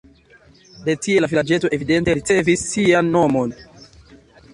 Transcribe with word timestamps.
De 0.87 0.95
tie 1.05 1.19
la 1.25 1.29
vilaĝeto 1.33 1.71
evidente 1.77 2.15
ricevis 2.19 2.63
sian 2.71 3.13
nomon. 3.17 3.55